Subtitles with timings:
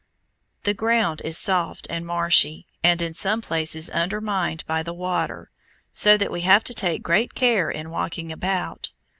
[0.63, 5.51] The ground is soft and marshy, and in some places undermined by the water,
[5.93, 8.93] so that we have to take great care in walking about.